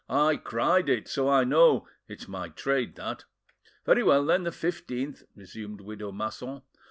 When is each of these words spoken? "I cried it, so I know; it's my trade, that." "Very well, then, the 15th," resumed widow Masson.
"I 0.09 0.35
cried 0.37 0.89
it, 0.89 1.07
so 1.07 1.29
I 1.29 1.43
know; 1.43 1.87
it's 2.07 2.27
my 2.27 2.49
trade, 2.49 2.95
that." 2.95 3.25
"Very 3.85 4.01
well, 4.01 4.25
then, 4.25 4.45
the 4.45 4.49
15th," 4.49 5.21
resumed 5.35 5.79
widow 5.81 6.11
Masson. 6.11 6.63